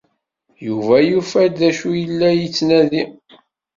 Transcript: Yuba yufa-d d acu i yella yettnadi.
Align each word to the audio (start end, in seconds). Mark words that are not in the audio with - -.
Yuba 0.65 0.95
yufa-d 1.09 1.53
d 1.59 1.61
acu 1.69 1.89
i 1.93 1.99
yella 2.01 2.29
yettnadi. 2.33 3.03